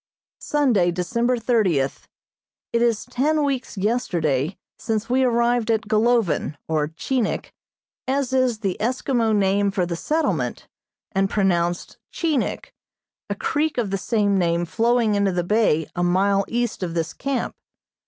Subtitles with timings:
[0.39, 2.07] Sunday, December thirtieth:
[2.73, 7.53] It is ten weeks yesterday since we arrived at Golovin, or Chinik,
[8.07, 10.67] as is the Eskimo name for the settlement,
[11.11, 12.73] and pronounced Cheenik,
[13.29, 17.13] a creek of the same name flowing into the bay a mile east of this
[17.13, 17.53] camp.